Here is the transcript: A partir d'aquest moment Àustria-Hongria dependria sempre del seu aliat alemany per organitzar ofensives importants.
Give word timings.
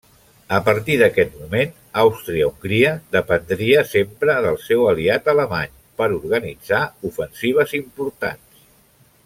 A 0.59 0.59
partir 0.67 0.93
d'aquest 1.01 1.35
moment 1.41 1.75
Àustria-Hongria 2.03 2.93
dependria 3.17 3.83
sempre 3.91 4.37
del 4.47 4.59
seu 4.65 4.83
aliat 4.95 5.29
alemany 5.35 5.79
per 6.03 6.09
organitzar 6.19 6.81
ofensives 7.11 7.81
importants. 7.85 8.67